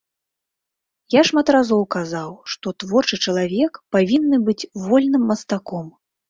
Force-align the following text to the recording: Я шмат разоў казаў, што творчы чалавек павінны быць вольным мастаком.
Я 1.15 1.21
шмат 1.29 1.51
разоў 1.55 1.83
казаў, 1.95 2.31
што 2.53 2.73
творчы 2.85 3.15
чалавек 3.27 3.79
павінны 3.97 4.41
быць 4.49 4.59
вольным 4.87 5.23
мастаком. 5.35 5.87